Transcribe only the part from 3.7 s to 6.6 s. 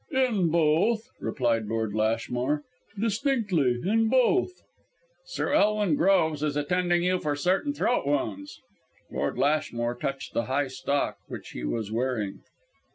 in both." "Sir Elwin Groves is